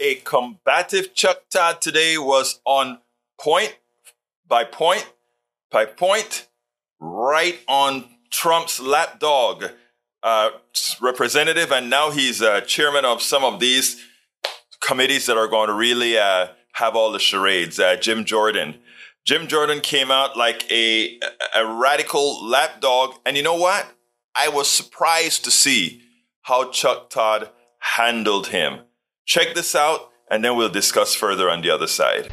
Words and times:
a 0.00 0.16
combative 0.16 1.14
Chuck 1.14 1.48
Todd 1.50 1.80
today 1.80 2.18
was 2.18 2.60
on 2.64 2.98
point 3.38 3.76
by 4.46 4.64
point 4.64 5.12
by 5.70 5.84
point, 5.84 6.48
right 7.00 7.58
on 7.68 8.04
Trump's 8.30 8.80
lapdog 8.80 9.66
uh, 10.22 10.50
representative, 11.00 11.70
and 11.70 11.90
now 11.90 12.10
he's 12.10 12.42
uh, 12.42 12.60
chairman 12.62 13.04
of 13.04 13.22
some 13.22 13.44
of 13.44 13.60
these 13.60 14.02
committees 14.80 15.26
that 15.26 15.36
are 15.36 15.48
going 15.48 15.68
to 15.68 15.74
really 15.74 16.16
uh, 16.16 16.48
have 16.72 16.96
all 16.96 17.12
the 17.12 17.18
charades. 17.18 17.78
Uh, 17.78 17.96
Jim 17.96 18.24
Jordan. 18.24 18.76
Jim 19.24 19.46
Jordan 19.46 19.80
came 19.80 20.10
out 20.10 20.36
like 20.36 20.70
a, 20.70 21.18
a 21.54 21.66
radical 21.66 22.46
lapdog. 22.46 23.14
And 23.26 23.36
you 23.36 23.42
know 23.42 23.56
what? 23.56 23.86
I 24.34 24.48
was 24.48 24.68
surprised 24.68 25.44
to 25.44 25.50
see 25.50 26.02
how 26.42 26.70
Chuck 26.70 27.10
Todd 27.10 27.50
handled 27.78 28.48
him. 28.48 28.80
Check 29.28 29.54
this 29.54 29.74
out, 29.74 30.10
and 30.30 30.42
then 30.42 30.56
we'll 30.56 30.70
discuss 30.70 31.14
further 31.14 31.50
on 31.50 31.60
the 31.60 31.68
other 31.68 31.86
side. 31.86 32.30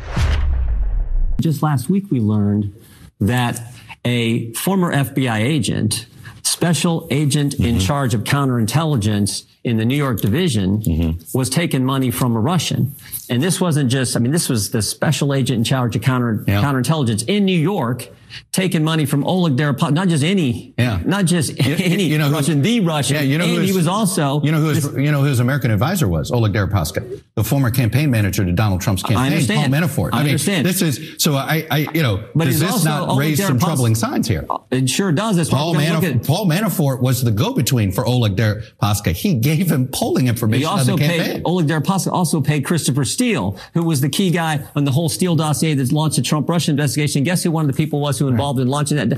Just 1.42 1.62
last 1.62 1.90
week, 1.90 2.10
we 2.10 2.22
learned 2.22 2.74
that 3.20 3.62
a 4.06 4.54
former 4.54 4.94
FBI 4.94 5.40
agent, 5.40 6.06
special 6.44 7.06
agent 7.12 7.56
mm-hmm. 7.56 7.66
in 7.66 7.80
charge 7.80 8.14
of 8.14 8.24
counterintelligence 8.24 9.44
in 9.66 9.78
the 9.78 9.86
New 9.86 9.98
York 9.98 10.22
division, 10.22 10.80
mm-hmm. 10.82 11.38
was 11.38 11.50
taking 11.50 11.84
money 11.84 12.12
from 12.12 12.36
a 12.36 12.40
Russian. 12.40 12.94
And 13.30 13.42
this 13.42 13.60
wasn't 13.60 13.90
just, 13.90 14.16
I 14.16 14.20
mean, 14.20 14.32
this 14.32 14.48
was 14.48 14.70
the 14.70 14.84
special 14.84 15.34
agent 15.34 15.58
in 15.58 15.64
charge 15.64 15.96
of 15.96 16.04
counter, 16.04 16.44
yeah. 16.48 16.62
counterintelligence 16.62 17.28
in 17.28 17.46
New 17.46 17.60
York 17.60 18.08
taking 18.52 18.84
money 18.84 19.06
from 19.06 19.24
Oleg 19.24 19.56
Deripaska, 19.56 19.94
not 19.94 20.08
just 20.08 20.24
any, 20.24 20.74
yeah. 20.78 21.02
not 21.06 21.26
just 21.26 21.58
you, 21.66 21.76
any 21.80 22.04
you 22.04 22.18
know 22.18 22.30
Russian, 22.32 22.62
the 22.62 22.80
Russian. 22.82 23.16
Yeah, 23.16 23.22
you 23.22 23.38
know, 23.38 23.46
and 23.46 23.64
he 23.64 23.72
was 23.72 23.88
also, 23.88 24.42
you 24.42 24.52
know, 24.52 24.60
who 24.60 24.68
his, 24.68 24.86
you 24.94 25.12
know, 25.12 25.22
who 25.22 25.28
his 25.28 25.40
American 25.40 25.72
advisor 25.72 26.08
was, 26.08 26.32
Oleg 26.32 26.54
Deripaska, 26.54 27.22
the 27.36 27.44
former 27.44 27.72
campaign 27.72 28.10
manager 28.12 28.46
to 28.46 28.52
Donald 28.52 28.82
Trump's 28.82 29.04
campaign, 29.04 29.18
I 29.18 29.28
understand. 29.28 29.72
Paul 29.72 29.82
Manafort. 29.82 30.10
I, 30.14 30.18
I 30.18 30.20
mean, 30.20 30.30
understand. 30.32 30.66
This 30.66 30.82
is, 30.82 31.16
so 31.18 31.36
I, 31.36 31.66
I 31.72 31.78
you 31.94 32.04
know, 32.04 32.28
but 32.36 32.46
does 32.46 32.60
this 32.60 32.84
not 32.84 33.08
Oleg 33.10 33.20
raise 33.20 33.46
some 33.46 33.60
troubling 33.60 33.96
signs 33.96 34.28
here? 34.28 34.46
It 34.72 34.90
sure 34.90 35.12
does. 35.12 35.38
That's 35.38 35.50
Paul, 35.50 35.76
Manaf- 35.76 36.26
Paul 36.28 36.46
Manafort 36.48 37.02
was 37.02 37.24
the 37.24 37.32
go-between 37.32 37.92
for 37.92 38.06
Oleg 38.06 38.36
Deripaska. 38.36 39.14
He 39.14 39.36
gave 39.36 39.55
him 39.56 39.88
polling 39.88 40.28
information 40.28 40.62
he 40.62 40.66
also 40.66 40.98
paid, 40.98 41.42
Oleg 41.46 41.68
Deripaska 41.68 42.12
also 42.12 42.42
paid 42.42 42.66
Christopher 42.66 43.06
Steele, 43.06 43.58
who 43.74 43.84
was 43.84 44.02
the 44.02 44.10
key 44.10 44.32
guy 44.32 44.66
on 44.76 44.84
the 44.84 44.92
whole 44.92 45.10
Steele 45.10 45.36
dossier 45.36 45.74
that 45.74 45.92
launched 45.92 46.18
the 46.18 46.22
Trump-Russia 46.22 46.72
investigation. 46.72 47.24
Guess 47.24 47.44
who 47.44 47.52
one 47.52 47.68
of 47.68 47.76
the 47.76 47.78
people 47.78 48.00
was 48.00 48.20
who 48.20 48.28
involved 48.28 48.60
right. 48.60 48.64
in 48.64 48.70
launching 48.70 48.98
that 48.98 49.18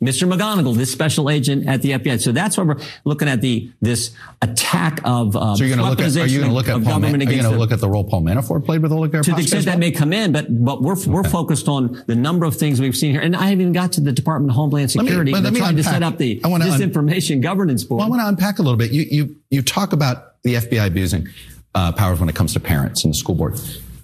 Mr. 0.00 0.30
McGonigal, 0.30 0.74
this 0.74 0.90
special 0.90 1.28
agent 1.30 1.66
at 1.66 1.82
the 1.82 1.92
FBI. 1.92 2.20
So 2.20 2.32
that's 2.32 2.56
why 2.56 2.64
we're 2.64 2.80
looking 3.04 3.28
at 3.28 3.40
the 3.40 3.70
this 3.80 4.14
attack 4.42 5.00
of 5.04 5.36
uh, 5.36 5.54
so 5.56 5.64
you're 5.64 5.76
going 5.76 5.84
to 5.84 5.90
look 5.90 6.00
at 6.00 6.16
are 6.16 6.26
you 6.26 6.38
going 6.38 6.50
to 6.50 6.54
look 6.54 6.68
at 6.68 6.82
Paul 6.82 7.00
Man- 7.00 7.14
are 7.16 7.18
you 7.32 7.42
going 7.42 7.52
to 7.52 7.58
look 7.58 7.72
at 7.72 7.80
the 7.80 7.88
role 7.88 8.04
Paul 8.04 8.22
Manafort 8.22 8.64
played 8.64 8.82
with 8.82 8.92
Oleg 8.92 9.12
To 9.12 9.22
the 9.22 9.40
extent 9.40 9.66
well? 9.66 9.74
that 9.74 9.78
may 9.78 9.90
come 9.90 10.12
in, 10.12 10.32
but 10.32 10.46
but 10.64 10.82
we're 10.82 10.96
we're 11.06 11.24
focused 11.24 11.68
on 11.68 12.02
the 12.06 12.14
number 12.14 12.46
of 12.46 12.56
things 12.56 12.80
we've 12.80 12.96
seen 12.96 13.12
here, 13.12 13.20
and 13.20 13.36
I 13.36 13.44
haven't 13.44 13.60
even 13.60 13.72
got 13.72 13.92
to 13.92 14.00
the 14.00 14.12
Department 14.12 14.50
of 14.50 14.56
Homeland 14.56 14.90
Security. 14.90 15.32
Let 15.32 15.42
me, 15.42 15.44
let 15.44 15.52
me 15.52 15.58
trying 15.60 15.76
unpack. 15.76 15.84
to 15.84 15.90
set 15.90 16.02
up 16.02 16.18
the 16.18 16.40
disinformation 16.40 17.40
governance 17.42 17.84
board. 17.84 17.98
Well, 17.98 18.06
I 18.06 18.10
want 18.10 18.22
to 18.22 18.28
unpack 18.28 18.58
a 18.58 18.62
little 18.62 18.78
bit. 18.78 18.92
You 18.92 19.02
you 19.10 19.36
you 19.50 19.62
talk 19.62 19.92
about 19.92 20.42
the 20.42 20.54
FBI 20.54 20.86
abusing 20.86 21.28
uh, 21.74 21.92
powers 21.92 22.20
when 22.20 22.28
it 22.28 22.34
comes 22.34 22.52
to 22.54 22.60
parents 22.60 23.04
and 23.04 23.12
the 23.12 23.18
school 23.18 23.34
board. 23.34 23.58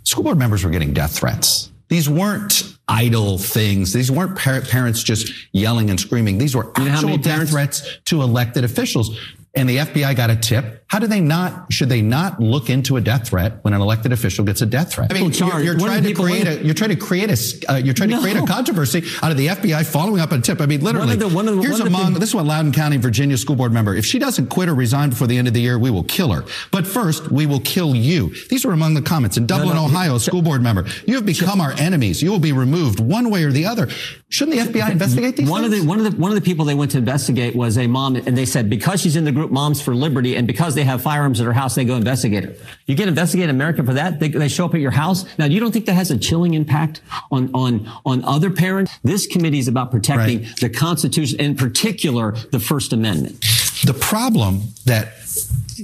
School 0.04 0.24
board 0.24 0.38
members 0.38 0.64
were 0.64 0.70
getting 0.70 0.92
death 0.92 1.12
threats 1.12 1.70
these 1.92 2.08
weren't 2.08 2.71
idle 2.92 3.38
things. 3.38 3.92
These 3.92 4.10
weren't 4.10 4.38
par- 4.38 4.60
parents 4.60 5.02
just 5.02 5.32
yelling 5.52 5.88
and 5.90 5.98
screaming. 5.98 6.38
These 6.38 6.54
were 6.54 6.70
actual 6.76 7.16
death 7.16 7.48
threats 7.50 7.98
to 8.06 8.22
elected 8.22 8.64
officials 8.64 9.18
and 9.54 9.68
the 9.68 9.78
FBI 9.78 10.16
got 10.16 10.30
a 10.30 10.36
tip, 10.36 10.81
how 10.92 10.98
do 10.98 11.06
they 11.06 11.20
not, 11.20 11.72
should 11.72 11.88
they 11.88 12.02
not 12.02 12.38
look 12.38 12.68
into 12.68 12.98
a 12.98 13.00
death 13.00 13.28
threat 13.28 13.64
when 13.64 13.72
an 13.72 13.80
elected 13.80 14.12
official 14.12 14.44
gets 14.44 14.60
a 14.60 14.66
death 14.66 14.92
threat? 14.92 15.10
I 15.10 15.14
mean, 15.14 15.32
you're, 15.32 15.60
you're 15.62 15.78
trying 15.78 16.02
to 16.02 16.12
create 16.12 16.46
a, 16.46 16.62
you're 16.62 16.74
trying 16.74 16.90
to 16.90 16.96
create 16.96 17.30
a, 17.30 17.72
uh, 17.72 17.76
you're 17.76 17.94
trying 17.94 18.10
no. 18.10 18.16
to 18.16 18.22
create 18.22 18.36
a 18.36 18.44
controversy 18.44 19.02
out 19.22 19.30
of 19.30 19.38
the 19.38 19.46
FBI 19.46 19.86
following 19.86 20.20
up 20.20 20.32
on 20.32 20.40
a 20.40 20.42
tip. 20.42 20.60
I 20.60 20.66
mean, 20.66 20.82
literally, 20.82 21.06
one 21.06 21.14
of 21.14 21.30
the, 21.30 21.34
one 21.34 21.48
of 21.48 21.56
the, 21.56 21.62
here's 21.62 21.78
one 21.78 21.86
among, 21.86 22.12
this 22.12 22.28
is 22.28 22.34
what 22.34 22.44
Loudoun 22.44 22.72
County, 22.72 22.98
Virginia 22.98 23.38
school 23.38 23.56
board 23.56 23.72
member, 23.72 23.94
if 23.94 24.04
she 24.04 24.18
doesn't 24.18 24.48
quit 24.48 24.68
or 24.68 24.74
resign 24.74 25.08
before 25.08 25.26
the 25.26 25.38
end 25.38 25.48
of 25.48 25.54
the 25.54 25.62
year, 25.62 25.78
we 25.78 25.88
will 25.90 26.04
kill 26.04 26.30
her. 26.30 26.44
But 26.70 26.86
first, 26.86 27.32
we 27.32 27.46
will 27.46 27.60
kill 27.60 27.96
you. 27.96 28.34
These 28.50 28.66
are 28.66 28.72
among 28.72 28.92
the 28.92 29.00
comments. 29.00 29.38
In 29.38 29.46
Dublin, 29.46 29.70
no, 29.70 29.74
no, 29.76 29.84
Ohio, 29.86 30.18
school 30.18 30.42
board 30.42 30.60
member, 30.60 30.84
you 31.06 31.14
have 31.14 31.24
become 31.24 31.62
our 31.62 31.72
enemies. 31.78 32.22
You 32.22 32.30
will 32.30 32.38
be 32.38 32.52
removed 32.52 33.00
one 33.00 33.30
way 33.30 33.44
or 33.44 33.50
the 33.50 33.64
other. 33.64 33.88
Shouldn't 34.28 34.58
the 34.58 34.78
FBI 34.78 34.90
investigate 34.90 35.36
these 35.36 35.48
one 35.48 35.62
things? 35.62 35.74
Of 35.74 35.80
the, 35.80 35.88
one 35.88 35.98
of 36.04 36.12
the, 36.12 36.20
one 36.20 36.30
of 36.30 36.34
the 36.34 36.42
people 36.42 36.66
they 36.66 36.74
went 36.74 36.90
to 36.90 36.98
investigate 36.98 37.56
was 37.56 37.78
a 37.78 37.86
mom, 37.86 38.16
and 38.16 38.36
they 38.36 38.44
said 38.44 38.68
because 38.68 39.00
she's 39.00 39.16
in 39.16 39.24
the 39.24 39.32
group 39.32 39.50
Moms 39.50 39.80
for 39.80 39.94
Liberty, 39.94 40.36
and 40.36 40.46
because 40.46 40.74
they 40.74 40.81
have 40.84 41.02
firearms 41.02 41.40
at 41.40 41.44
their 41.44 41.52
house, 41.52 41.74
they 41.74 41.84
go 41.84 41.96
investigate 41.96 42.44
it. 42.44 42.60
You 42.86 42.94
get 42.94 43.08
investigated 43.08 43.50
in 43.50 43.56
America 43.56 43.82
for 43.84 43.94
that. 43.94 44.20
They, 44.20 44.28
they 44.28 44.48
show 44.48 44.64
up 44.64 44.74
at 44.74 44.80
your 44.80 44.90
house. 44.90 45.24
Now, 45.38 45.46
you 45.46 45.60
don't 45.60 45.72
think 45.72 45.86
that 45.86 45.94
has 45.94 46.10
a 46.10 46.18
chilling 46.18 46.54
impact 46.54 47.00
on, 47.30 47.50
on, 47.54 47.90
on 48.04 48.24
other 48.24 48.50
parents? 48.50 48.92
This 49.02 49.26
committee 49.26 49.58
is 49.58 49.68
about 49.68 49.90
protecting 49.90 50.42
right. 50.42 50.56
the 50.56 50.70
Constitution, 50.70 51.40
in 51.40 51.56
particular, 51.56 52.32
the 52.50 52.60
First 52.60 52.92
Amendment. 52.92 53.40
The 53.84 53.94
problem 53.98 54.62
that 54.84 55.14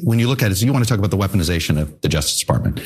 when 0.03 0.19
you 0.19 0.29
look 0.29 0.43
at 0.43 0.47
it, 0.47 0.53
is 0.53 0.63
you 0.63 0.73
want 0.73 0.85
to 0.85 0.89
talk 0.89 0.99
about 0.99 1.11
the 1.11 1.17
weaponization 1.17 1.81
of 1.81 2.01
the 2.01 2.09
Justice 2.09 2.39
Department. 2.39 2.81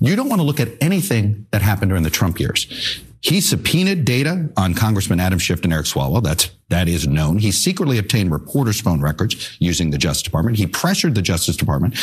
You 0.00 0.16
don't 0.16 0.28
want 0.28 0.40
to 0.40 0.44
look 0.44 0.60
at 0.60 0.68
anything 0.80 1.46
that 1.50 1.62
happened 1.62 1.90
during 1.90 2.02
the 2.02 2.10
Trump 2.10 2.40
years. 2.40 3.02
He 3.20 3.40
subpoenaed 3.40 4.04
data 4.04 4.50
on 4.56 4.74
Congressman 4.74 5.20
Adam 5.20 5.38
Schiff 5.38 5.62
and 5.64 5.72
Eric 5.72 5.86
Swalwell. 5.86 6.22
That's, 6.22 6.50
that 6.68 6.86
is 6.88 7.06
known. 7.08 7.38
He 7.38 7.50
secretly 7.50 7.98
obtained 7.98 8.30
reporters' 8.30 8.80
phone 8.80 9.00
records 9.00 9.56
using 9.58 9.90
the 9.90 9.98
Justice 9.98 10.22
Department. 10.22 10.58
He 10.58 10.66
pressured 10.66 11.14
the 11.14 11.22
Justice 11.22 11.56
Department, 11.56 11.96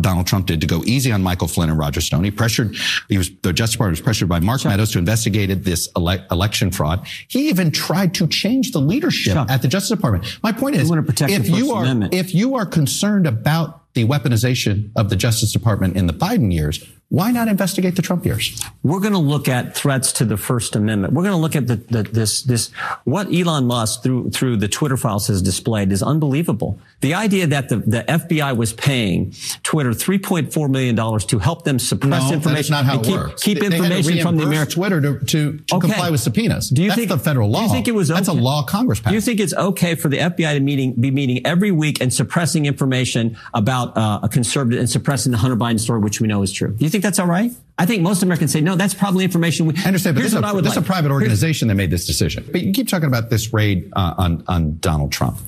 Donald 0.00 0.26
Trump 0.26 0.46
did, 0.46 0.60
to 0.60 0.66
go 0.66 0.82
easy 0.84 1.12
on 1.12 1.22
Michael 1.22 1.48
Flynn 1.48 1.70
and 1.70 1.78
Roger 1.78 2.00
Stone. 2.00 2.24
He 2.24 2.30
pressured, 2.30 2.76
he 3.08 3.18
was, 3.18 3.30
the 3.42 3.52
Justice 3.52 3.74
Department 3.74 3.98
was 3.98 4.04
pressured 4.04 4.28
by 4.28 4.40
Mark 4.40 4.64
Meadows 4.64 4.92
to 4.92 4.98
investigate 4.98 5.64
this 5.64 5.88
ele- 5.96 6.24
election 6.30 6.70
fraud. 6.70 7.06
He 7.28 7.48
even 7.48 7.70
tried 7.70 8.14
to 8.14 8.26
change 8.26 8.72
the 8.72 8.80
leadership 8.80 9.36
at 9.50 9.62
the 9.62 9.68
Justice 9.68 9.96
Department. 9.96 10.38
My 10.42 10.52
point 10.52 10.76
is, 10.76 10.90
if 10.90 11.48
you 11.48 11.72
are, 11.72 11.82
Amendment. 11.82 12.14
if 12.14 12.34
you 12.34 12.54
are 12.54 12.66
concerned 12.66 13.26
about 13.26 13.82
the 13.94 14.04
weaponization 14.06 14.90
of 14.94 15.08
the 15.10 15.16
Justice 15.16 15.52
Department 15.52 15.96
in 15.96 16.06
the 16.06 16.12
Biden 16.12 16.52
years, 16.52 16.84
why 17.08 17.30
not 17.30 17.46
investigate 17.46 17.94
the 17.94 18.02
Trump 18.02 18.26
years? 18.26 18.60
We're 18.82 18.98
going 18.98 19.12
to 19.12 19.18
look 19.18 19.48
at 19.48 19.76
threats 19.76 20.12
to 20.14 20.24
the 20.24 20.36
First 20.36 20.74
Amendment. 20.74 21.14
We're 21.14 21.22
going 21.22 21.34
to 21.34 21.40
look 21.40 21.54
at 21.54 21.68
the, 21.68 21.76
the, 21.76 22.02
this, 22.02 22.42
this, 22.42 22.72
what 23.04 23.32
Elon 23.32 23.66
Musk 23.66 24.02
through, 24.02 24.30
through 24.30 24.56
the 24.56 24.66
Twitter 24.66 24.96
files 24.96 25.28
has 25.28 25.40
displayed 25.40 25.92
is 25.92 26.02
unbelievable. 26.02 26.80
The 27.02 27.14
idea 27.14 27.46
that 27.46 27.68
the, 27.68 27.76
the 27.76 28.04
FBI 28.08 28.56
was 28.56 28.72
paying 28.72 29.32
Twitter 29.62 29.90
$3.4 29.90 30.68
million 30.68 30.96
to 30.96 31.38
help 31.38 31.64
them 31.64 31.78
suppress 31.78 32.28
no, 32.28 32.34
information. 32.34 32.54
That's 32.54 32.70
not 32.70 32.84
how 32.84 32.98
it 32.98 33.04
keep, 33.04 33.14
works. 33.14 33.42
Keep 33.42 33.60
they, 33.60 33.66
information 33.66 34.16
they 34.16 34.22
from 34.22 34.36
the 34.36 34.44
American 34.44 34.74
Twitter 34.74 35.00
to, 35.00 35.18
to, 35.20 35.58
to 35.58 35.74
okay. 35.76 35.86
comply 35.86 36.10
with 36.10 36.20
subpoenas. 36.20 36.70
Do 36.70 36.82
you 36.82 36.88
that's 36.88 36.98
think, 36.98 37.10
the 37.10 37.18
federal 37.18 37.48
law. 37.48 37.60
Do 37.60 37.66
you 37.66 37.70
think 37.70 37.86
it 37.86 37.94
was 37.94 38.10
okay? 38.10 38.18
That's 38.18 38.28
a 38.28 38.32
law 38.32 38.64
Congress 38.64 38.98
passed. 38.98 39.10
Do 39.10 39.14
you 39.14 39.20
think 39.20 39.38
it's 39.38 39.54
okay 39.54 39.94
for 39.94 40.08
the 40.08 40.18
FBI 40.18 40.54
to 40.54 40.60
meeting, 40.60 40.94
be 40.94 41.12
meeting 41.12 41.46
every 41.46 41.70
week 41.70 42.00
and 42.00 42.12
suppressing 42.12 42.66
information 42.66 43.36
about 43.54 43.96
uh, 43.96 44.20
a 44.24 44.28
conservative 44.28 44.80
and 44.80 44.90
suppressing 44.90 45.30
the 45.30 45.38
Hunter 45.38 45.56
Biden 45.56 45.78
story, 45.78 46.00
which 46.00 46.20
we 46.20 46.26
know 46.26 46.42
is 46.42 46.50
true? 46.50 46.72
Do 46.72 46.84
you 46.84 46.90
think 46.90 46.95
that's 47.02 47.18
all 47.18 47.26
right? 47.26 47.52
I 47.78 47.84
think 47.84 48.02
most 48.02 48.22
Americans 48.22 48.52
say, 48.52 48.60
no, 48.60 48.74
that's 48.74 48.94
probably 48.94 49.24
information 49.24 49.66
we 49.66 49.74
I 49.76 49.88
understand, 49.88 50.16
but 50.16 50.20
here's 50.20 50.32
this, 50.32 50.42
a, 50.42 50.62
this 50.62 50.76
like. 50.76 50.84
a 50.84 50.86
private 50.86 51.10
organization 51.10 51.68
Here's, 51.68 51.76
that 51.76 51.82
made 51.82 51.90
this 51.90 52.06
decision. 52.06 52.48
But 52.50 52.62
you 52.62 52.72
keep 52.72 52.88
talking 52.88 53.08
about 53.08 53.28
this 53.28 53.52
raid 53.52 53.92
uh, 53.94 54.14
on, 54.16 54.44
on 54.48 54.78
Donald 54.78 55.12
Trump. 55.12 55.38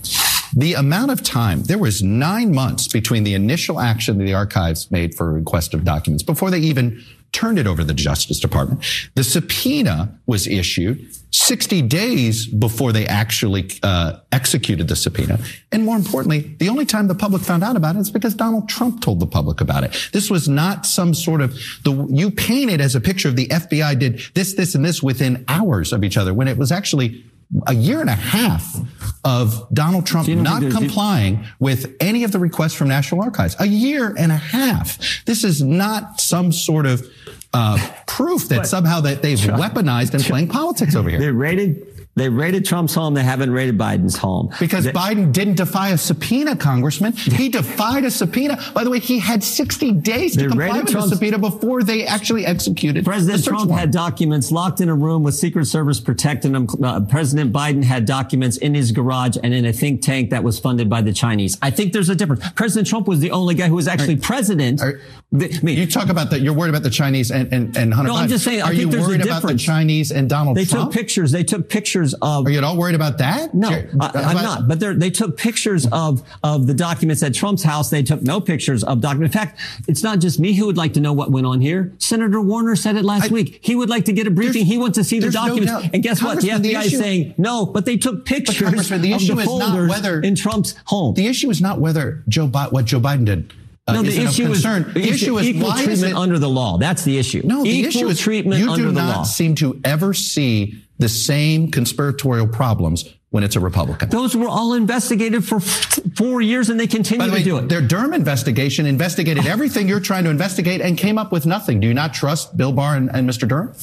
The 0.55 0.75
amount 0.75 1.11
of 1.11 1.23
time, 1.23 1.63
there 1.65 1.79
was 1.79 2.03
nine 2.03 2.55
months 2.55 2.89
between 2.89 3.25
the 3.25 3.35
initial 3.35 3.81
action 3.81 4.19
that 4.19 4.25
the 4.25 4.35
archives 4.35 4.91
made 4.91 5.15
for 5.15 5.33
request 5.33 5.75
of 5.75 5.85
documents 5.85 6.23
before 6.23 6.51
they 6.51 6.59
even 6.59 7.03
turned 7.33 7.59
it 7.59 7.67
over 7.67 7.79
to 7.79 7.85
the 7.85 7.95
Justice 7.95 8.41
Department. 8.41 8.85
The 9.15 9.25
subpoena 9.25 10.19
was 10.27 10.47
issued 10.47 11.07
60 11.31 11.83
days 11.83 12.47
before 12.47 12.93
they 12.93 13.07
actually 13.07 13.71
uh, 13.83 14.19
executed 14.33 14.89
the 14.89 14.97
subpoena. 14.97 15.39
And 15.71 15.85
more 15.85 15.97
importantly, 15.97 16.57
the 16.59 16.69
only 16.69 16.87
time 16.87 17.07
the 17.07 17.15
public 17.15 17.43
found 17.43 17.63
out 17.63 17.77
about 17.77 17.97
it 17.97 18.01
is 18.01 18.11
because 18.11 18.35
Donald 18.35 18.69
Trump 18.69 19.03
told 19.03 19.21
the 19.21 19.27
public 19.27 19.61
about 19.61 19.85
it. 19.85 20.09
This 20.13 20.31
was 20.31 20.49
not 20.49 20.87
some 20.87 21.13
sort 21.13 21.43
of 21.43 21.53
the 21.85 22.07
you 22.11 22.31
painted 22.31 22.81
as 22.81 22.95
a 22.95 23.01
picture 23.01 23.29
of 23.29 23.37
the 23.37 23.49
FBI 23.49 23.99
did 23.99 24.23
this, 24.35 24.55
this, 24.55 24.75
and 24.75 24.85
this 24.85 25.03
within 25.03 25.45
hours 25.49 25.93
of 25.93 26.05
each 26.05 26.17
other 26.17 26.33
when 26.33 26.49
it 26.49 26.57
was 26.57 26.73
actually 26.73 27.25
a 27.67 27.75
year 27.75 28.01
and 28.01 28.11
a 28.11 28.15
half 28.15 28.77
of 29.25 29.67
Donald 29.73 30.07
Trump 30.07 30.29
not 30.29 30.61
complying 30.61 31.45
with 31.59 31.97
any 32.01 32.25
of 32.25 32.33
the 32.33 32.39
requests 32.39 32.75
from 32.75 32.89
National 32.89 33.23
Archives. 33.23 33.57
A 33.59 33.67
year 33.67 34.15
and 34.19 34.31
a 34.31 34.37
half. 34.37 35.25
This 35.25 35.45
is 35.45 35.63
not 35.63 36.21
some 36.21 36.53
sort 36.53 36.87
of 36.87 37.07
uh, 37.53 37.79
proof 38.07 38.49
that 38.49 38.67
somehow 38.67 39.01
that 39.01 39.23
they've 39.23 39.39
weaponized 39.39 40.15
and 40.15 40.23
playing 40.23 40.49
politics 40.49 40.95
over 40.95 41.09
here. 41.09 41.19
They 41.19 41.31
raided 41.31 41.98
They 42.19 42.29
raided 42.29 42.65
Trump's 42.65 42.95
home. 42.95 43.15
They 43.15 43.23
haven't 43.23 43.51
raided 43.51 43.79
Biden's 43.79 44.17
home. 44.17 44.53
Because 44.59 44.85
they, 44.85 44.93
Biden 44.93 45.33
didn't 45.33 45.57
defy 45.57 45.91
a 45.91 45.99
subpoena, 45.99 46.57
Congressman. 46.57 47.13
He 47.13 47.49
defied 47.49 48.05
a 48.05 48.11
subpoena. 48.11 48.59
By 48.75 48.85
the 48.85 48.91
way, 48.91 48.99
he 48.99 49.19
had 49.19 49.43
60 49.43 49.93
days 49.93 50.37
to 50.37 50.49
comply 50.49 50.79
with 50.79 50.91
Trump's, 50.91 51.11
the 51.11 51.17
subpoena 51.17 51.39
before 51.39 51.83
they 51.83 52.07
actually 52.07 52.47
executed. 52.47 53.05
President 53.05 53.45
Trump 53.45 53.69
warrant. 53.69 53.81
had 53.81 53.91
documents 53.91 54.51
locked 54.51 54.81
in 54.81 54.89
a 54.89 54.95
room 54.95 55.23
with 55.23 55.35
Secret 55.35 55.67
Service 55.67 56.01
protecting 56.01 56.53
them. 56.53 56.67
Uh, 56.83 57.01
President 57.01 57.53
Biden 57.53 57.85
had 57.85 58.05
documents 58.05 58.57
in 58.57 58.75
his 58.75 58.93
garage 58.93 59.37
and 59.43 59.55
in 59.55 59.65
a 59.65 59.73
think 59.73 60.03
tank 60.03 60.31
that 60.31 60.43
was 60.43 60.59
funded 60.59 60.89
by 60.89 61.01
the 61.01 61.13
Chinese. 61.13 61.57
I 61.63 61.71
think 61.71 61.93
there's 61.93 62.09
a 62.09 62.15
difference. 62.15 62.43
President 62.55 62.89
Trump 62.89 63.07
was 63.09 63.21
the 63.21 63.31
only 63.31 63.55
guy 63.55 63.69
who 63.69 63.75
was 63.75 63.89
actually 63.89 64.15
right. 64.15 64.23
president. 64.23 64.81
Are, 64.81 65.01
I 65.33 65.61
mean, 65.63 65.79
you 65.79 65.87
talk 65.87 66.09
about 66.09 66.31
that. 66.31 66.41
You're 66.41 66.55
worried 66.55 66.71
about 66.71 66.83
the 66.83 66.91
Chinese 66.91 67.31
and, 67.31 67.53
and, 67.53 67.77
and 67.77 67.95
Hunter 67.95 68.11
no, 68.11 68.17
Biden. 68.17 68.23
I'm 68.23 68.29
just 68.29 68.45
saying. 68.45 68.63
Are 68.63 68.73
you 68.73 68.89
worried 68.89 69.23
about 69.23 69.43
the 69.43 69.57
Chinese 69.57 70.11
and 70.11 70.29
Donald 70.29 70.57
they 70.57 70.65
Trump? 70.65 70.91
They 70.91 70.97
took 70.97 71.01
pictures. 71.01 71.33
They 71.33 71.45
took 71.45 71.69
pictures 71.69 72.08
of. 72.15 72.47
Are 72.47 72.51
you 72.51 72.59
at 72.59 72.65
all 72.65 72.77
worried 72.77 72.95
about 72.95 73.19
that? 73.19 73.55
No, 73.55 73.69
I, 73.69 74.11
am 74.15 74.37
not. 74.37 74.69
But 74.69 74.81
they 74.81 75.11
took 75.11 75.37
pictures 75.37 75.87
of 75.93 76.23
of 76.43 76.67
the 76.67 76.75
documents 76.75 77.23
at 77.23 77.35
Trump's 77.35 77.63
house. 77.63 77.91
They 77.91 78.03
took 78.03 78.23
no 78.23 78.41
pictures 78.41 78.85
of 78.85 79.01
documents. 79.01 79.35
In 79.35 79.41
fact, 79.41 79.61
it's 79.87 80.03
not 80.03 80.19
just 80.19 80.39
me 80.39 80.55
who 80.55 80.67
would 80.67 80.77
like 80.77 80.95
to 80.95 81.01
know 81.01 81.13
what 81.13 81.31
went 81.31 81.47
on 81.47 81.61
here. 81.61 81.93
Senator 81.99 82.41
Warner 82.41 82.77
said 82.77 82.97
it 82.97 83.05
last 83.05 83.31
I, 83.31 83.35
week. 83.35 83.59
He 83.63 83.75
would 83.75 83.89
like 83.89 84.07
to 84.07 84.13
get 84.13 84.27
a 84.27 84.31
briefing. 84.31 84.65
He 84.65 84.79
wants 84.79 84.97
to 84.99 85.05
see 85.05 85.19
the 85.19 85.31
documents. 85.31 85.73
No 85.73 85.83
and 85.93 86.03
guess 86.03 86.23
what? 86.23 86.41
The 86.41 86.49
FBI 86.49 86.63
the 86.63 86.75
issue, 86.75 86.97
is 86.97 86.99
saying 86.99 87.35
no, 87.39 87.67
but 87.67 87.85
they 87.85 87.97
took 87.97 88.25
pictures 88.25 88.89
the 88.89 89.13
issue 89.13 89.33
of 89.33 89.39
the 89.39 89.45
folders 89.45 89.89
whether, 89.89 90.21
in 90.21 90.35
Trump's 90.35 90.75
home. 90.87 91.15
The 91.15 91.27
issue 91.27 91.51
is 91.51 91.61
not 91.61 91.81
whether 91.81 92.23
Joe 92.29 92.49
Biden, 92.49 92.73
what 92.73 92.85
Joe 92.85 93.01
Biden 93.01 93.25
did. 93.25 93.53
Uh, 93.89 93.95
no, 93.95 94.03
the 94.03 94.21
issue 94.21 94.51
is 94.53 94.63
the 94.63 94.85
issue, 94.97 95.09
issue 95.09 95.39
is 95.39 95.49
equal 95.49 95.73
treatment 95.73 96.15
under 96.15 96.39
the 96.39 96.49
law. 96.49 96.77
That's 96.77 97.05
the 97.05 97.19
issue. 97.19 97.41
No, 97.45 97.63
the 97.63 97.71
equal 97.71 97.89
issue 97.89 98.09
is 98.09 98.21
treatment 98.21 98.61
you 98.61 98.71
under 98.71 98.85
do 98.85 98.93
the 98.93 99.01
not 99.01 99.17
law. 99.17 99.23
seem 99.23 99.55
to 99.57 99.81
ever 99.83 100.13
see 100.13 100.83
the 100.99 101.09
same 101.09 101.71
conspiratorial 101.71 102.49
problems 102.49 103.15
when 103.31 103.45
it's 103.45 103.57
a 103.57 103.61
Republican. 103.61 104.11
Those 104.11 104.37
were 104.37 104.49
all 104.49 104.75
investigated 104.75 105.45
for 105.45 105.61
four 105.61 106.41
years 106.41 106.69
and 106.71 106.79
they 106.79 106.87
continue 106.87 107.27
the 107.27 107.33
way, 107.33 107.39
to 107.39 107.45
do 107.45 107.57
it. 107.59 107.69
Their 107.69 107.83
Durham 107.83 108.13
investigation 108.15 108.87
investigated 108.87 109.47
everything 109.47 109.89
you're 109.89 110.01
trying 110.01 110.25
to 110.25 110.31
investigate 110.31 110.81
and 110.81 110.97
came 110.97 111.19
up 111.19 111.31
with 111.33 111.47
nothing. 111.47 111.81
Do 111.81 111.87
you 111.87 111.95
not 111.95 112.15
trust 112.15 112.57
Bill 112.57 112.73
Barr 112.73 112.97
and, 112.97 113.11
and 113.13 113.29
Mr. 113.29 113.47
Durham? 113.49 113.75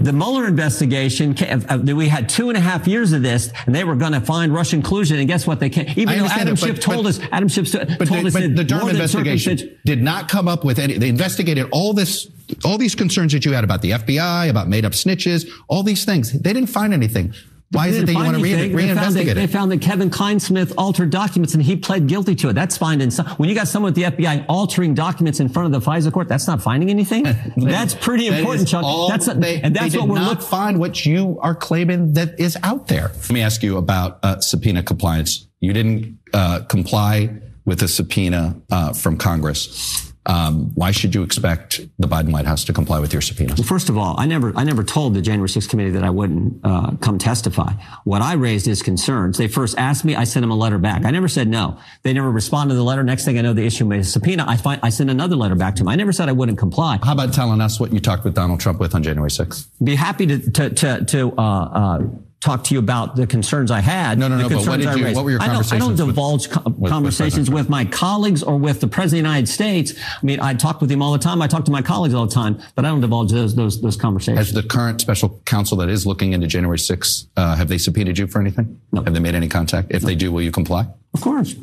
The 0.00 0.12
Mueller 0.12 0.46
investigation, 0.46 1.36
uh, 1.38 1.78
we 1.94 2.08
had 2.08 2.28
two 2.28 2.48
and 2.48 2.56
a 2.56 2.60
half 2.60 2.86
years 2.86 3.12
of 3.12 3.22
this, 3.22 3.52
and 3.66 3.74
they 3.74 3.84
were 3.84 3.96
going 3.96 4.12
to 4.12 4.20
find 4.20 4.52
Russian 4.52 4.82
collusion. 4.82 5.18
And 5.18 5.28
guess 5.28 5.46
what? 5.46 5.60
They 5.60 5.70
can't. 5.70 5.96
Even 5.96 6.18
though 6.18 6.24
Adam 6.26 6.54
it, 6.54 6.60
but, 6.60 6.66
Schiff 6.66 6.80
told 6.80 7.04
but, 7.04 7.10
us, 7.10 7.20
Adam 7.30 7.48
Schiff 7.48 7.70
told 7.70 7.86
but 7.98 8.10
us 8.10 8.32
but 8.32 8.56
the 8.56 8.64
Durham 8.64 8.88
investigation 8.88 9.78
did 9.84 10.02
not 10.02 10.28
come 10.28 10.48
up 10.48 10.64
with 10.64 10.78
any. 10.78 10.96
They 10.96 11.08
investigated 11.08 11.68
all 11.70 11.92
this, 11.92 12.28
all 12.64 12.78
these 12.78 12.94
concerns 12.94 13.32
that 13.32 13.44
you 13.44 13.52
had 13.52 13.64
about 13.64 13.82
the 13.82 13.92
FBI, 13.92 14.48
about 14.48 14.68
made 14.68 14.84
up 14.84 14.92
snitches, 14.92 15.48
all 15.68 15.82
these 15.82 16.04
things. 16.04 16.32
They 16.32 16.52
didn't 16.52 16.70
find 16.70 16.94
anything. 16.94 17.34
Why 17.72 17.86
is 17.86 17.98
it 17.98 18.06
that 18.06 18.12
you 18.12 18.18
want 18.18 18.36
to 18.36 18.42
re- 18.42 18.52
reinvestigate 18.52 18.74
they 18.74 18.94
found, 18.94 19.14
that, 19.14 19.26
it? 19.28 19.34
they 19.34 19.46
found 19.46 19.72
that 19.72 19.80
Kevin 19.80 20.10
Clinesmith 20.10 20.74
altered 20.76 21.10
documents 21.10 21.54
and 21.54 21.62
he 21.62 21.76
pled 21.76 22.08
guilty 22.08 22.34
to 22.36 22.48
it. 22.48 22.54
That's 22.54 22.76
finding 22.76 23.12
some, 23.12 23.26
when 23.36 23.48
you 23.48 23.54
got 23.54 23.68
someone 23.68 23.90
at 23.90 23.94
the 23.94 24.02
FBI 24.24 24.46
altering 24.48 24.92
documents 24.92 25.38
in 25.38 25.48
front 25.48 25.72
of 25.72 25.80
the 25.80 25.90
FISA 25.90 26.12
court, 26.12 26.26
that's 26.26 26.48
not 26.48 26.60
finding 26.60 26.90
anything. 26.90 27.22
that's 27.56 27.94
pretty 27.94 28.28
that 28.28 28.40
important, 28.40 28.66
Chuck. 28.66 28.82
All, 28.82 29.08
that's 29.08 29.28
a, 29.28 29.34
they, 29.34 29.60
and 29.60 29.74
that's 29.74 29.96
what 29.96 30.08
we're 30.08 30.16
not 30.16 30.42
find 30.42 30.80
what 30.80 31.06
you 31.06 31.38
are 31.42 31.54
claiming 31.54 32.14
that 32.14 32.40
is 32.40 32.58
out 32.64 32.88
there. 32.88 33.12
Let 33.14 33.30
me 33.30 33.40
ask 33.40 33.62
you 33.62 33.76
about 33.76 34.18
uh, 34.24 34.40
subpoena 34.40 34.82
compliance. 34.82 35.46
You 35.60 35.72
didn't 35.72 36.18
uh, 36.32 36.62
comply 36.68 37.40
with 37.64 37.84
a 37.84 37.88
subpoena 37.88 38.60
uh, 38.72 38.94
from 38.94 39.16
Congress. 39.16 40.09
Um, 40.30 40.70
why 40.76 40.92
should 40.92 41.12
you 41.12 41.24
expect 41.24 41.80
the 41.98 42.06
Biden 42.06 42.30
White 42.30 42.46
House 42.46 42.62
to 42.66 42.72
comply 42.72 43.00
with 43.00 43.12
your 43.12 43.20
subpoenas? 43.20 43.58
Well, 43.58 43.66
first 43.66 43.88
of 43.88 43.98
all, 43.98 44.14
I 44.16 44.26
never, 44.26 44.52
I 44.56 44.62
never 44.62 44.84
told 44.84 45.14
the 45.14 45.20
January 45.20 45.48
6th 45.48 45.68
committee 45.68 45.90
that 45.90 46.04
I 46.04 46.10
wouldn't 46.10 46.60
uh, 46.62 46.92
come 47.00 47.18
testify. 47.18 47.72
What 48.04 48.22
I 48.22 48.34
raised 48.34 48.68
is 48.68 48.80
concerns. 48.80 49.38
They 49.38 49.48
first 49.48 49.76
asked 49.76 50.04
me, 50.04 50.14
I 50.14 50.22
sent 50.22 50.42
them 50.42 50.52
a 50.52 50.56
letter 50.56 50.78
back. 50.78 51.04
I 51.04 51.10
never 51.10 51.26
said 51.26 51.48
no. 51.48 51.78
They 52.04 52.12
never 52.12 52.30
responded 52.30 52.74
to 52.74 52.76
the 52.76 52.84
letter. 52.84 53.02
Next 53.02 53.24
thing 53.24 53.38
I 53.38 53.42
know, 53.42 53.52
they 53.52 53.66
issue 53.66 53.84
me 53.84 53.98
a 53.98 54.04
subpoena. 54.04 54.44
I 54.46 54.56
find, 54.56 54.80
I 54.84 54.90
sent 54.90 55.10
another 55.10 55.34
letter 55.34 55.56
back 55.56 55.74
to 55.76 55.80
them. 55.82 55.88
I 55.88 55.96
never 55.96 56.12
said 56.12 56.28
I 56.28 56.32
wouldn't 56.32 56.58
comply. 56.58 57.00
How 57.02 57.12
about 57.12 57.34
telling 57.34 57.60
us 57.60 57.80
what 57.80 57.92
you 57.92 57.98
talked 57.98 58.22
with 58.22 58.34
Donald 58.34 58.60
Trump 58.60 58.78
with 58.78 58.94
on 58.94 59.02
January 59.02 59.30
6th? 59.30 59.66
Be 59.82 59.96
happy 59.96 60.26
to 60.28 60.50
to 60.52 60.70
to, 60.70 61.04
to 61.06 61.32
uh, 61.38 61.42
uh, 61.42 62.02
talk 62.40 62.64
to 62.64 62.74
you 62.74 62.80
about 62.80 63.16
the 63.16 63.26
concerns 63.26 63.70
I 63.70 63.80
had. 63.80 64.18
No, 64.18 64.26
no, 64.26 64.38
no. 64.38 64.48
But 64.48 64.66
what, 64.66 64.80
did 64.80 64.96
you, 64.96 65.14
what 65.14 65.24
were 65.24 65.30
your 65.30 65.40
conversations? 65.40 65.72
I 65.72 65.78
don't, 65.78 65.92
I 65.92 65.96
don't 65.96 66.06
divulge 66.06 66.48
with, 66.48 66.78
with, 66.78 66.90
conversations 66.90 67.50
with, 67.50 67.64
with, 67.64 67.68
my 67.68 67.84
colleagues 67.84 68.42
or 68.42 68.56
with 68.56 68.80
the 68.80 68.88
president 68.88 69.20
of 69.20 69.24
the 69.24 69.28
United 69.28 69.48
States. 69.48 69.92
I 70.00 70.24
mean, 70.24 70.40
I 70.40 70.54
talk 70.54 70.80
with 70.80 70.90
him 70.90 71.02
all 71.02 71.12
the 71.12 71.18
time. 71.18 71.42
I 71.42 71.46
talk 71.46 71.66
to 71.66 71.70
my 71.70 71.82
colleagues 71.82 72.14
all 72.14 72.26
the 72.26 72.34
time, 72.34 72.60
but 72.74 72.84
I 72.84 72.88
don't 72.88 73.02
divulge 73.02 73.30
those 73.30 73.54
those 73.54 73.80
those 73.82 73.96
conversations. 73.96 74.38
Has 74.38 74.54
the 74.54 74.62
current 74.62 75.00
special 75.00 75.40
counsel 75.44 75.76
that 75.78 75.90
is 75.90 76.06
looking 76.06 76.32
into 76.32 76.46
January 76.46 76.78
6th, 76.78 77.26
uh, 77.36 77.56
have 77.56 77.68
they 77.68 77.78
subpoenaed 77.78 78.18
you 78.18 78.26
for 78.26 78.40
anything? 78.40 78.80
No. 78.92 79.02
Have 79.02 79.12
they 79.12 79.20
made 79.20 79.34
any 79.34 79.48
contact? 79.48 79.88
If 79.90 80.02
no. 80.02 80.08
they 80.08 80.14
do, 80.14 80.32
will 80.32 80.42
you 80.42 80.52
comply? 80.52 80.86
Of 81.12 81.20
course. 81.20 81.54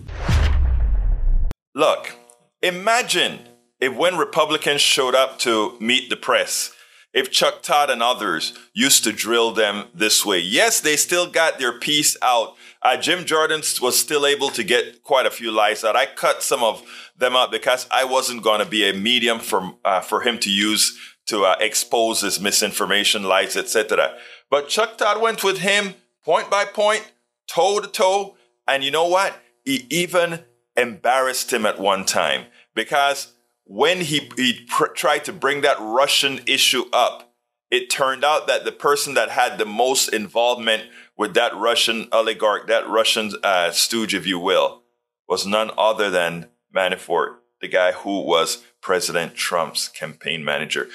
Look, 1.74 2.16
imagine 2.62 3.40
if 3.80 3.96
when 3.96 4.18
Republicans 4.18 4.82
showed 4.82 5.16
up 5.16 5.40
to 5.40 5.76
meet 5.80 6.10
the 6.10 6.16
press 6.16 6.72
if 7.18 7.32
Chuck 7.32 7.64
Todd 7.64 7.90
and 7.90 8.04
others 8.04 8.54
used 8.76 9.04
to 9.04 9.12
drill 9.12 9.52
them 9.52 9.86
this 9.92 10.24
way. 10.24 10.38
Yes, 10.38 10.80
they 10.80 10.96
still 10.96 11.26
got 11.26 11.58
their 11.58 11.74
piece 11.74 12.16
out. 12.22 12.56
Uh, 12.84 12.96
Jim 12.96 13.26
Jordan 13.26 13.62
was 13.82 14.00
still 14.00 14.24
able 14.24 14.50
to 14.52 14.64
get 14.64 15.02
quite 15.02 15.26
a 15.26 15.32
few 15.32 15.52
lies 15.52 15.84
out. 15.84 15.96
I 15.96 16.06
cut 16.06 16.44
some 16.44 16.64
of 16.64 16.84
them 17.18 17.36
out 17.36 17.50
because 17.50 17.88
I 17.90 18.04
wasn't 18.04 18.44
going 18.44 18.60
to 18.60 18.68
be 18.68 18.88
a 18.88 18.94
medium 18.94 19.40
for 19.40 19.74
uh, 19.84 20.02
for 20.02 20.22
him 20.22 20.38
to 20.38 20.52
use 20.52 20.96
to 21.26 21.44
uh, 21.44 21.56
expose 21.60 22.22
his 22.22 22.40
misinformation, 22.40 23.24
lies, 23.24 23.58
etc. 23.58 24.16
But 24.52 24.70
Chuck 24.70 25.00
Todd 25.00 25.20
went 25.20 25.44
with 25.44 25.58
him 25.58 25.96
point 26.24 26.52
by 26.52 26.66
point, 26.66 27.12
toe 27.48 27.80
to 27.80 27.88
toe, 27.88 28.38
and 28.68 28.84
you 28.84 28.92
know 28.92 29.08
what? 29.08 29.34
He 29.66 29.88
even 29.90 30.42
embarrassed 30.76 31.52
him 31.52 31.66
at 31.66 31.80
one 31.80 32.06
time 32.06 32.46
because 32.76 33.34
when 33.68 34.02
he, 34.02 34.30
he 34.36 34.66
pr- 34.68 34.88
tried 34.88 35.26
to 35.26 35.34
bring 35.34 35.62
that 35.62 35.78
Russian 35.80 36.40
issue 36.48 36.86
up, 36.94 37.34
it 37.70 37.90
turned 37.90 38.24
out 38.24 38.48
that 38.48 38.64
the 38.64 38.72
person 38.72 39.14
that 39.16 39.30
had 39.30 39.58
the 39.58 39.66
most 39.66 40.08
involvement 40.08 40.84
with 41.18 41.34
that 41.34 41.56
Russian 41.56 42.08
oligarch, 42.12 42.68
that 42.68 42.88
Russian 42.88 43.32
uh, 43.44 43.72
stooge, 43.72 44.14
if 44.14 44.26
you 44.26 44.40
will, 44.40 44.84
was 45.28 45.46
none 45.46 45.72
other 45.78 46.10
than 46.10 46.48
Manafort, 46.74 47.38
the 47.60 47.68
guy 47.68 47.92
who 47.92 48.22
was 48.22 48.64
President 48.82 49.36
Trump's 49.36 49.90
campaign 49.90 50.46
manager. 50.46 50.88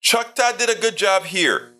Chuck 0.00 0.34
Todd 0.34 0.58
did 0.58 0.70
a 0.70 0.80
good 0.80 0.96
job 0.96 1.24
here. 1.24 1.74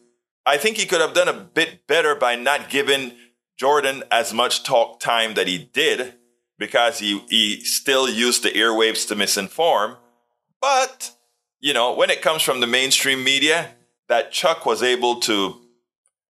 I 0.45 0.57
think 0.57 0.77
he 0.77 0.87
could 0.87 1.01
have 1.01 1.15
done 1.15 1.29
a 1.29 1.33
bit 1.33 1.87
better 1.87 2.17
by 2.17 2.35
not 2.35 2.69
giving 2.69 3.13
Jordan 3.57 4.03
as 4.11 4.33
much 4.33 4.65
talk 4.65 4.99
time 4.99 5.35
that 5.35 5.47
he 5.47 5.59
did 5.59 6.15
because 6.59 6.99
he, 6.99 7.21
he 7.29 7.61
still 7.61 8.09
used 8.09 8.43
the 8.43 8.51
airwaves 8.51 9.07
to 9.07 9.15
misinform. 9.15 9.99
But, 10.63 11.11
you 11.61 11.75
know, 11.75 11.93
when 11.93 12.09
it 12.09 12.23
comes 12.23 12.41
from 12.41 12.61
the 12.61 12.69
mainstream 12.69 13.25
media, 13.25 13.75
that 14.09 14.31
Chuck 14.31 14.65
was 14.65 14.83
able 14.83 15.21
to 15.23 15.61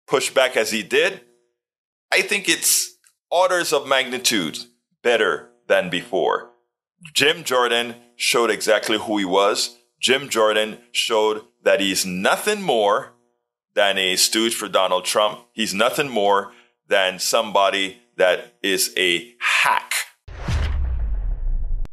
push 0.09 0.31
back 0.31 0.57
as 0.57 0.73
he 0.73 0.83
did, 0.83 1.21
I 2.11 2.23
think 2.23 2.49
it's 2.49 2.97
orders 3.31 3.73
of 3.73 3.87
magnitude 3.87 4.59
better 5.03 5.51
than 5.69 5.91
before. 5.91 6.51
Jim 7.15 7.45
Jordan 7.45 7.95
showed 8.17 8.51
exactly 8.51 8.99
who 8.99 9.19
he 9.19 9.25
was. 9.25 9.77
Jim 10.01 10.29
Jordan 10.29 10.79
showed 10.93 11.43
that 11.63 11.81
he's 11.81 12.07
nothing 12.07 12.63
more 12.63 13.13
than 13.75 13.99
a 13.99 14.17
stooge 14.17 14.55
for 14.55 14.69
Donald 14.69 15.05
Trump. 15.05 15.41
He's 15.53 15.75
nothing 15.75 16.09
more 16.09 16.53
than 16.89 17.19
somebody 17.19 18.01
that 18.17 18.55
is 18.63 18.95
a 18.97 19.35
hack 19.39 19.93